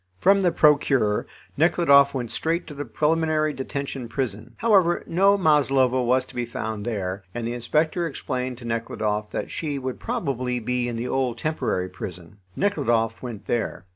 [0.17, 1.27] From the Procureur
[1.57, 4.55] Nekhludoff went straight to the preliminary detention prison.
[4.57, 9.51] However, no Maslova was to be found there, and the inspector explained to Nekhludoff that
[9.51, 12.37] she would probably be in the old temporary prison.
[12.55, 13.85] Nekhludoff went there.